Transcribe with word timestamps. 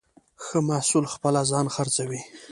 ښه 0.43 0.57
محصول 0.69 1.05
خپله 1.13 1.41
ځان 1.51 1.67
خرڅوي. 1.75 2.21